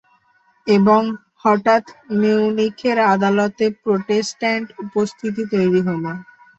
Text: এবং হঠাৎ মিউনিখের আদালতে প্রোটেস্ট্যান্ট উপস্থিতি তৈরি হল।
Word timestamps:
এবং 0.67 1.01
হঠাৎ 1.43 1.83
মিউনিখের 2.15 2.97
আদালতে 3.13 3.65
প্রোটেস্ট্যান্ট 3.81 4.67
উপস্থিতি 4.83 5.43
তৈরি 5.53 5.81
হল। 5.87 6.03